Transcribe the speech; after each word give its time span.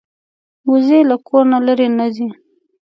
وزې 0.69 0.99
له 1.09 1.15
کور 1.27 1.43
نه 1.51 1.59
لرې 1.65 1.87
نه 1.97 2.05
ځي 2.15 2.27